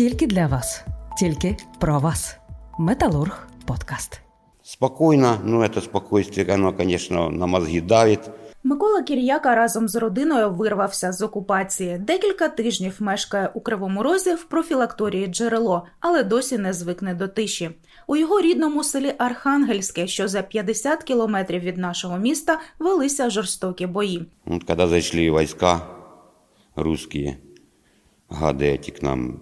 Тільки 0.00 0.26
для 0.26 0.46
вас, 0.46 0.84
тільки 1.18 1.56
про 1.80 1.98
вас. 1.98 2.36
Металург 2.78 3.48
подкаст. 3.66 4.20
Спокойно, 4.62 5.38
ну 5.44 5.62
это 5.62 5.82
спокойствие, 5.82 6.54
оно, 6.54 6.72
конечно, 6.72 7.28
на 7.28 7.46
мозги 7.46 7.80
давит. 7.80 8.20
Микола 8.64 9.02
Кір'яка 9.02 9.54
разом 9.54 9.88
з 9.88 9.96
родиною 9.96 10.50
вирвався 10.50 11.12
з 11.12 11.22
окупації. 11.22 11.98
Декілька 11.98 12.48
тижнів 12.48 12.96
мешкає 12.98 13.50
у 13.54 13.60
Кривому 13.60 14.02
Розі 14.02 14.34
в 14.34 14.44
профілакторії 14.44 15.26
джерело, 15.26 15.86
але 16.00 16.22
досі 16.22 16.58
не 16.58 16.72
звикне 16.72 17.14
до 17.14 17.28
тиші. 17.28 17.70
У 18.06 18.16
його 18.16 18.40
рідному 18.40 18.84
селі 18.84 19.14
Архангельське, 19.18 20.06
що 20.06 20.28
за 20.28 20.42
50 20.42 21.02
кілометрів 21.02 21.60
від 21.62 21.78
нашого 21.78 22.18
міста, 22.18 22.60
велися 22.78 23.30
жорстокі 23.30 23.86
бої. 23.86 24.26
Вот 24.44 24.64
когда 24.64 24.86
зашли 24.86 25.30
войска 25.30 25.80
русские, 26.76 27.36
гады 28.30 28.64
эти 28.64 28.90
к 28.90 29.02
нам, 29.02 29.40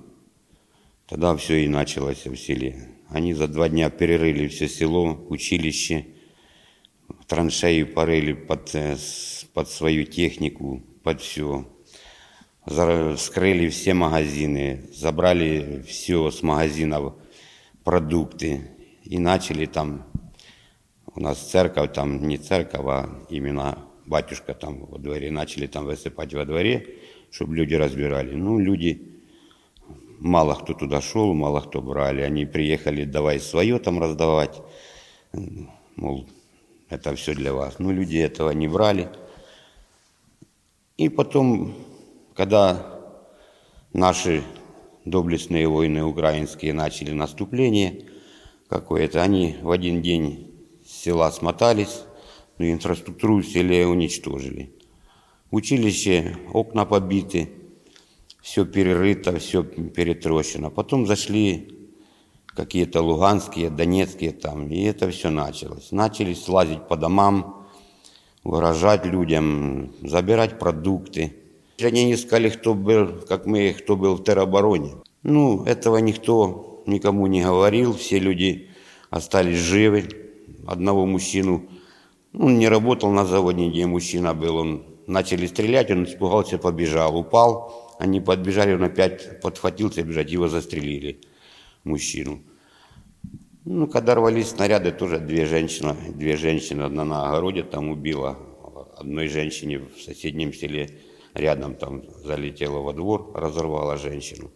тогда 1.08 1.36
все 1.36 1.64
и 1.64 1.68
началось 1.68 2.26
в 2.26 2.36
селе. 2.36 2.90
Они 3.10 3.34
за 3.34 3.48
два 3.48 3.70
дня 3.70 3.90
перерыли 3.90 4.48
все 4.48 4.68
село, 4.68 5.26
училище, 5.30 6.08
траншеи 7.28 7.84
порыли 7.84 8.34
под, 8.34 8.74
э, 8.76 8.98
под 9.54 9.70
свою 9.70 10.06
технику, 10.06 10.82
под 11.04 11.22
все. 11.22 11.68
Скрыли 12.66 13.68
все 13.68 13.94
магазины, 13.94 14.86
забрали 14.94 15.84
все 15.86 16.32
с 16.32 16.42
магазинов, 16.42 17.16
продукты. 17.84 18.70
И 19.04 19.20
начали 19.20 19.66
там, 19.66 20.06
у 21.14 21.20
нас 21.20 21.40
церковь, 21.40 21.94
там 21.94 22.26
не 22.26 22.38
церковь, 22.38 22.86
а 22.86 23.10
именно 23.30 23.80
батюшка 24.06 24.54
там 24.54 24.86
во 24.86 24.98
дворе, 24.98 25.30
начали 25.30 25.68
там 25.68 25.86
высыпать 25.86 26.34
во 26.34 26.46
дворе, 26.46 26.88
чтобы 27.32 27.56
люди 27.56 27.74
разбирали. 27.74 28.34
Ну, 28.34 28.60
люди, 28.60 29.13
мало 30.24 30.56
кто 30.56 30.74
туда 30.74 31.02
шел, 31.02 31.34
мало 31.34 31.60
кто 31.60 31.82
брали. 31.82 32.22
Они 32.22 32.46
приехали, 32.46 33.04
давай 33.04 33.40
свое 33.40 33.78
там 33.78 34.00
раздавать, 34.00 34.62
мол, 35.96 36.26
это 36.90 37.14
все 37.16 37.36
для 37.36 37.54
вас. 37.54 37.78
Ну, 37.80 37.92
люди 37.92 38.18
этого 38.18 38.52
не 38.52 38.68
брали. 38.68 39.10
И 40.98 41.10
потом, 41.10 41.76
когда 42.36 43.02
наши 43.92 44.44
доблестные 45.04 45.68
воины 45.68 46.04
украинские 46.06 46.72
начали 46.74 47.12
наступление 47.12 48.06
какое-то, 48.70 49.22
они 49.22 49.58
в 49.62 49.72
один 49.72 50.02
день 50.02 50.52
с 50.86 51.04
села 51.04 51.32
смотались, 51.32 52.04
но 52.58 52.72
инфраструктуру 52.72 53.38
в 53.38 53.46
селе 53.46 53.86
уничтожили. 53.86 54.74
Училище, 55.52 56.38
окна 56.54 56.86
побиты, 56.86 57.50
все 58.44 58.66
перерыто, 58.66 59.40
все 59.40 59.64
перетрощено. 59.64 60.70
Потом 60.70 61.08
зашли 61.08 61.80
какие-то 62.48 63.02
луганские, 63.02 63.70
донецкие 63.70 64.34
там, 64.34 64.68
и 64.68 64.84
это 64.84 65.10
все 65.10 65.30
началось. 65.30 65.92
Начали 65.92 66.34
слазить 66.34 66.86
по 66.90 66.98
домам, 66.98 67.66
выражать 68.44 69.06
людям, 69.06 69.94
забирать 70.04 70.60
продукты. 70.60 71.34
Они 71.82 72.04
не 72.04 72.18
сказали, 72.18 72.50
кто 72.50 72.74
был, 72.74 73.22
как 73.28 73.46
мы, 73.46 73.74
кто 73.74 73.96
был 73.96 74.16
в 74.16 74.24
теробороне. 74.26 74.96
Ну, 75.24 75.64
этого 75.64 75.98
никто 75.98 76.84
никому 76.86 77.28
не 77.28 77.42
говорил, 77.42 77.94
все 77.94 78.20
люди 78.20 78.68
остались 79.10 79.58
живы. 79.58 80.10
Одного 80.68 81.06
мужчину, 81.06 81.64
ну, 82.34 82.48
он 82.48 82.60
не 82.60 82.68
работал 82.68 83.10
на 83.10 83.26
заводе, 83.26 83.70
где 83.70 83.86
мужчина 83.86 84.34
был, 84.34 84.58
он 84.58 84.93
начали 85.08 85.48
стрелять, 85.48 85.92
он 85.92 86.06
испугался, 86.06 86.58
побежал, 86.58 87.18
упал. 87.18 87.96
Они 88.00 88.20
подбежали, 88.20 88.74
он 88.74 88.84
опять 88.84 89.42
подхватился 89.42 90.04
бежать, 90.04 90.32
его 90.32 90.48
застрелили, 90.48 91.22
мужчину. 91.84 92.42
Ну, 93.66 93.88
когда 93.88 94.16
рвались 94.16 94.50
снаряды, 94.50 94.92
тоже 94.92 95.20
две 95.20 95.46
женщины, 95.46 95.96
две 96.14 96.36
женщины, 96.36 96.82
одна 96.82 97.06
на 97.06 97.30
огороде 97.30 97.64
там 97.64 97.90
убила, 97.90 98.38
одной 98.98 99.28
женщине 99.28 99.80
в 99.80 100.02
соседнем 100.02 100.54
селе 100.54 100.90
рядом 101.34 101.76
там 101.76 102.04
залетела 102.24 102.80
во 102.80 102.94
двор, 102.94 103.32
разорвала 103.34 103.98
женщину. 103.98 104.52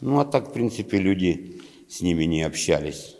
Ну, 0.00 0.20
а 0.20 0.24
так, 0.24 0.48
в 0.48 0.52
принципе, 0.52 0.98
люди 0.98 1.60
с 1.88 2.00
ними 2.00 2.24
не 2.24 2.42
общались. 2.42 3.16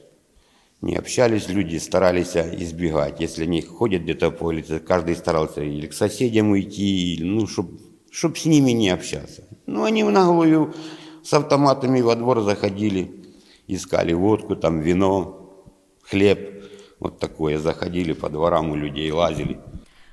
Не 0.83 0.97
общались, 0.97 1.49
люди 1.49 1.77
старались 1.79 2.37
избегать. 2.37 3.21
Если 3.21 3.45
они 3.45 3.63
ходят 3.63 4.03
где-то 4.03 4.31
по 4.31 4.45
улице, 4.45 4.79
каждый 4.79 5.15
старался 5.15 5.63
или 5.63 5.87
к 5.87 5.93
соседям 5.93 6.51
уйти, 6.51 7.15
или, 7.15 7.25
ну, 7.25 7.47
чтобы 7.47 7.79
чтоб 8.11 8.37
с 8.37 8.45
ними 8.45 8.73
не 8.73 8.91
общаться. 8.91 9.43
Ну, 9.67 9.85
они 9.85 10.05
в 10.05 10.11
наглую 10.11 10.75
с 11.23 11.33
автоматами 11.33 12.01
во 12.01 12.17
двор 12.17 12.43
заходили, 12.43 13.11
искали 13.69 14.13
водку, 14.13 14.57
там 14.57 14.81
вино, 14.81 15.49
хлеб, 16.03 16.65
вот 16.99 17.19
такое. 17.19 17.59
Заходили 17.59 18.13
по 18.13 18.29
дворам 18.29 18.71
у 18.71 18.77
людей, 18.77 19.11
лазили. 19.13 19.59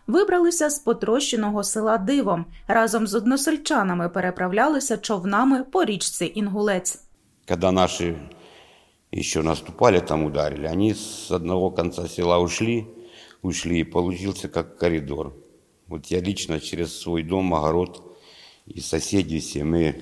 Вибралися 0.08 0.70
з 0.70 0.80
потрощеного 0.80 1.64
села 1.64 1.98
Дивом. 1.98 2.46
Разом 2.68 3.08
з 3.08 3.16
односельчанами 3.16 4.10
переправлялися 4.10 4.98
човнами 4.98 5.64
по 5.64 5.86
річці 5.86 6.32
Інгулець. 6.36 7.02
Когда 7.48 7.72
наши 7.72 8.16
еще 9.12 9.42
наступали, 9.42 10.00
там 10.00 10.26
ударили, 10.26 10.66
они 10.66 10.94
с 10.94 11.32
одного 11.32 11.72
конца 11.72 12.08
села 12.08 12.40
ушли, 12.40 12.88
ушли, 13.42 13.80
и 13.80 13.84
получился 13.84 14.50
как 14.50 14.78
коридор. 14.78 15.34
Вот 15.88 16.08
я 16.08 16.20
лично 16.20 16.60
через 16.60 16.98
свой 16.98 17.24
дом, 17.24 17.54
огород 17.54 18.18
и 18.66 18.82
соседи 18.82 19.40
все, 19.40 19.64
мы 19.64 20.02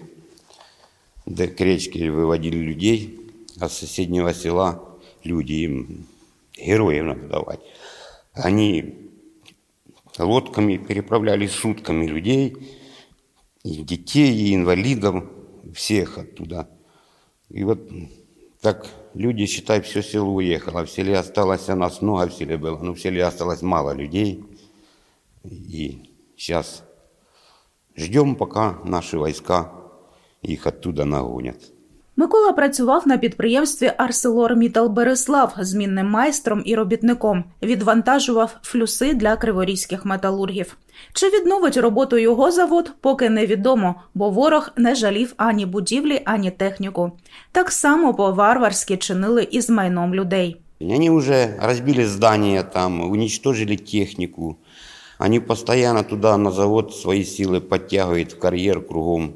к 1.25 1.61
речке 1.61 2.09
выводили 2.09 2.57
людей, 2.57 3.19
а 3.59 3.69
с 3.69 3.77
соседнего 3.77 4.33
села 4.33 4.97
люди, 5.23 5.53
им 5.53 6.07
героев 6.57 7.05
надо 7.05 7.27
давать. 7.27 7.59
Они 8.33 8.95
лодками 10.17 10.77
переправляли 10.77 11.47
сутками 11.47 12.07
людей, 12.07 12.55
и 13.63 13.81
детей, 13.83 14.31
и 14.31 14.55
инвалидов, 14.55 15.25
всех 15.73 16.17
оттуда. 16.17 16.69
И 17.49 17.63
вот 17.63 17.89
так 18.61 18.87
люди, 19.13 19.45
считай, 19.45 19.81
все 19.81 20.01
село 20.01 20.33
уехало. 20.33 20.85
В 20.85 20.89
селе 20.89 21.17
осталось, 21.17 21.69
а 21.69 21.75
нас 21.75 22.01
много 22.01 22.27
в 22.27 22.33
селе 22.33 22.57
было, 22.57 22.77
но 22.77 22.93
в 22.93 22.99
селе 22.99 23.23
осталось 23.23 23.61
мало 23.61 23.91
людей. 23.91 24.43
И 25.43 26.11
сейчас 26.37 26.83
ждем, 27.95 28.35
пока 28.35 28.79
наши 28.83 29.17
войска 29.17 29.71
их 30.41 30.67
оттуда 30.67 31.05
нагонят. 31.05 31.74
Микола 32.17 32.51
працював 32.51 33.07
на 33.07 33.17
підприємстві 33.17 33.91
«Арселор-Мітал 33.97 34.89
Береслав 34.89 35.53
змінним 35.59 36.07
майстром 36.07 36.61
і 36.65 36.75
робітником. 36.75 37.43
Відвантажував 37.63 38.57
флюси 38.61 39.13
для 39.13 39.35
криворізьких 39.35 40.05
металургів. 40.05 40.77
Чи 41.13 41.29
відновить 41.29 41.77
роботу 41.77 42.17
його 42.17 42.51
завод, 42.51 42.91
поки 43.01 43.29
невідомо, 43.29 43.95
бо 44.13 44.29
ворог 44.29 44.69
не 44.77 44.95
жалів 44.95 45.33
ані 45.37 45.65
будівлі, 45.65 46.21
ані 46.25 46.51
техніку. 46.51 47.11
Так 47.51 47.71
само 47.71 48.13
по-варварськи 48.13 48.97
чинили 48.97 49.47
і 49.51 49.61
з 49.61 49.69
майном 49.69 50.15
людей. 50.15 50.61
И 50.81 50.85
Они 50.85 51.09
уже 51.09 51.55
разбили 51.61 52.05
здания 52.05 52.63
там, 52.63 53.11
уничтожили 53.11 53.77
технику. 53.77 54.57
Они 55.19 55.39
постоянно 55.39 56.03
туда 56.03 56.37
на 56.37 56.51
завод 56.51 56.93
свои 56.93 57.23
силы 57.23 57.61
подтягивают 57.61 58.33
в 58.33 58.39
карьер 58.39 58.87
кругом. 58.87 59.33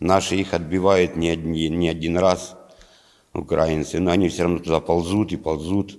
Наши 0.00 0.36
их 0.36 0.54
отбивают 0.54 1.16
не 1.16 1.30
один, 1.30 1.78
не 1.78 1.88
один 1.88 2.18
раз, 2.18 2.56
украинцы, 3.32 4.00
но 4.00 4.10
они 4.10 4.28
все 4.28 4.42
равно 4.42 4.58
туда 4.58 4.80
ползут 4.80 5.32
и 5.32 5.36
ползут 5.36 5.98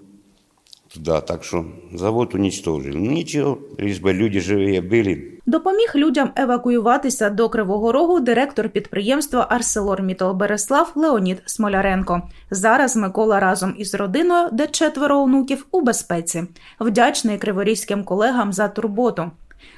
туда. 0.94 1.22
Так 1.22 1.44
что 1.44 1.66
завод 1.94 2.34
уничтожили. 2.34 2.98
Ну 2.98 3.12
ничего, 3.12 3.60
лишь 3.78 4.00
бы 4.00 4.14
люди 4.14 4.40
живые 4.40 4.82
были. 4.82 5.30
Допоміг 5.46 5.92
людям 5.96 6.32
евакуюватися 6.36 7.30
до 7.30 7.50
Кривого 7.50 7.92
Рогу 7.92 8.20
директор 8.20 8.70
підприємства 8.70 9.48
Арселор 9.50 10.02
Береслав 10.34 10.92
Леонід 10.96 11.42
Смоляренко. 11.46 12.22
Зараз 12.52 12.98
Микола 12.98 13.40
разом 13.40 13.76
із 13.78 13.96
родиною, 13.96 14.50
де 14.52 14.68
четверо 14.68 15.18
онуків, 15.20 15.66
у 15.72 15.82
безпеці. 15.82 16.44
Вдячний 16.80 17.38
криворізьким 17.38 18.04
колегам 18.04 18.54
за 18.54 18.68
турботу. 18.68 19.32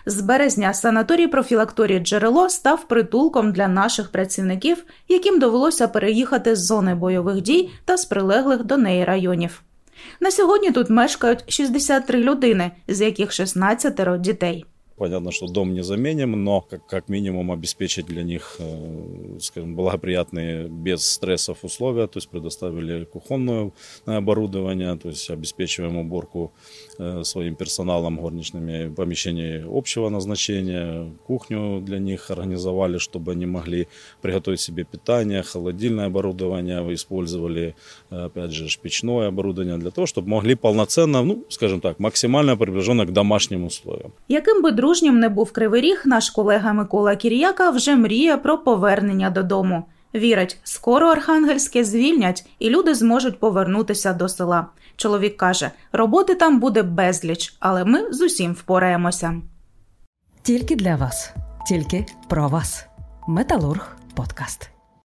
З 0.06 0.20
березня 0.20 0.74
санаторій 0.74 1.26
профілакторії 1.26 2.00
джерело 2.00 2.48
став 2.48 2.88
притулком 2.88 3.52
для 3.52 3.68
наших 3.68 4.12
працівників, 4.12 4.84
яким 5.08 5.38
довелося 5.38 5.88
переїхати 5.88 6.56
з 6.56 6.66
зони 6.66 6.94
бойових 6.94 7.40
дій 7.40 7.70
та 7.84 7.96
з 7.96 8.04
прилеглих 8.04 8.64
до 8.64 8.76
неї 8.76 9.04
районів. 9.04 9.62
На 10.20 10.30
сьогодні 10.30 10.70
тут 10.70 10.90
мешкають 10.90 11.52
63 11.52 12.20
людини, 12.20 12.70
з 12.88 13.00
яких 13.00 13.32
16 13.32 14.20
дітей. 14.20 14.64
Понятно, 15.00 15.32
что 15.32 15.46
дом 15.46 15.72
не 15.72 15.82
заменим, 15.82 16.44
но 16.44 16.60
как, 16.60 16.86
как 16.86 17.08
минимум 17.08 17.50
обеспечить 17.50 18.04
для 18.04 18.22
них, 18.22 18.56
э, 18.58 19.38
скажем, 19.40 19.74
благоприятные, 19.74 20.68
без 20.68 21.06
стрессов 21.06 21.64
условия, 21.64 22.06
то 22.06 22.18
есть 22.18 22.28
предоставили 22.28 23.04
кухонное 23.04 23.70
оборудование, 24.04 24.94
то 24.96 25.08
есть 25.08 25.30
обеспечиваем 25.30 25.96
уборку 25.96 26.52
э, 26.98 27.24
своим 27.24 27.54
персоналом 27.54 28.20
горничными 28.20 28.94
помещений 28.94 29.64
общего 29.64 30.10
назначения, 30.10 31.10
кухню 31.26 31.80
для 31.80 31.98
них 31.98 32.30
организовали, 32.30 32.98
чтобы 32.98 33.32
они 33.32 33.46
могли 33.46 33.86
приготовить 34.20 34.60
себе 34.60 34.84
питание, 34.84 35.42
холодильное 35.42 36.06
оборудование, 36.08 36.94
использовали, 36.94 37.74
опять 38.10 38.52
же, 38.52 38.68
печное 38.82 39.28
оборудование 39.28 39.78
для 39.78 39.90
того, 39.90 40.06
чтобы 40.06 40.28
могли 40.28 40.56
полноценно, 40.56 41.22
ну, 41.22 41.44
скажем 41.48 41.80
так, 41.80 41.98
максимально 41.98 42.56
приближенно 42.56 43.06
к 43.06 43.12
домашним 43.12 43.64
условиям. 43.64 44.12
Яким 44.28 44.62
би 44.62 44.70
дружнім 44.90 45.20
не 45.20 45.28
був 45.28 45.52
Кривий 45.52 45.80
Ріг, 45.80 46.02
наш 46.04 46.30
колега 46.30 46.72
Микола 46.72 47.16
Кір'яка 47.16 47.70
вже 47.70 47.96
мріє 47.96 48.36
про 48.36 48.58
повернення 48.58 49.30
додому. 49.30 49.84
Вірить, 50.14 50.58
скоро 50.64 51.06
Архангельське 51.06 51.84
звільнять 51.84 52.46
і 52.58 52.70
люди 52.70 52.94
зможуть 52.94 53.40
повернутися 53.40 54.12
до 54.12 54.28
села. 54.28 54.66
Чоловік 54.96 55.36
каже, 55.36 55.70
роботи 55.92 56.34
там 56.34 56.60
буде 56.60 56.82
безліч, 56.82 57.56
але 57.60 57.84
ми 57.84 58.12
з 58.12 58.20
усім 58.20 58.52
впораємося. 58.52 59.34
Тільки 60.42 60.76
для 60.76 60.96
вас, 60.96 61.34
тільки 61.68 62.06
про 62.28 62.48
вас. 62.48 62.86
Металург 63.28 63.96
подкаст. 64.14 64.79